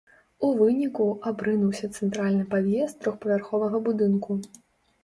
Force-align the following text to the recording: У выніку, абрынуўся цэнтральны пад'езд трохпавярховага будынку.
У 0.45 0.47
выніку, 0.61 1.05
абрынуўся 1.31 1.91
цэнтральны 1.99 2.49
пад'езд 2.55 2.95
трохпавярховага 3.05 3.85
будынку. 3.91 4.45